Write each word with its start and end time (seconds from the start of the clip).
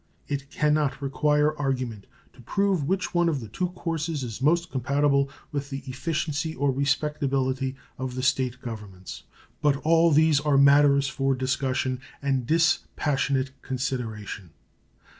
It 0.27 0.49
can 0.49 0.73
not 0.73 0.99
require 0.99 1.55
argument 1.59 2.07
to 2.33 2.41
prove 2.41 2.85
which 2.87 3.13
of 3.13 3.39
the 3.39 3.47
two 3.49 3.69
courses 3.69 4.23
is 4.23 4.41
most 4.41 4.71
compatible 4.71 5.29
with 5.51 5.69
the 5.69 5.83
efficiency 5.85 6.55
or 6.55 6.71
respectability 6.71 7.75
of 7.99 8.15
the 8.15 8.23
State 8.23 8.63
governments. 8.63 9.21
But 9.61 9.75
all 9.83 10.09
these 10.09 10.39
are 10.39 10.57
matters 10.57 11.07
for 11.07 11.35
discussion 11.35 12.01
and 12.19 12.47
dispassionate 12.47 13.51
consideration. 13.61 14.49